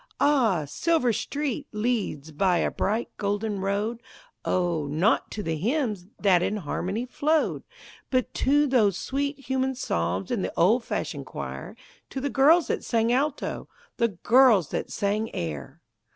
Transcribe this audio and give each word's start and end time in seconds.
Ah! 0.19 0.65
"Silver 0.65 1.13
Street" 1.13 1.67
leads 1.71 2.31
by 2.31 2.57
a 2.57 2.71
bright, 2.71 3.09
golden 3.17 3.59
road 3.59 4.01
O! 4.43 4.87
not 4.87 5.29
to 5.29 5.43
the 5.43 5.57
hymns 5.57 6.07
that 6.19 6.41
in 6.41 6.57
harmony 6.57 7.05
flowed 7.05 7.61
But 8.09 8.33
to 8.33 8.65
those 8.65 8.97
sweet 8.97 9.37
human 9.41 9.75
psalms 9.75 10.31
in 10.31 10.41
the 10.41 10.51
old 10.57 10.83
fashioned 10.85 11.27
choir, 11.27 11.75
To 12.09 12.19
the 12.19 12.31
girls 12.31 12.65
that 12.65 12.83
sang 12.83 13.13
alto, 13.13 13.69
the 13.97 14.07
girls 14.07 14.69
that 14.69 14.91
sang 14.91 15.31
air! 15.35 15.81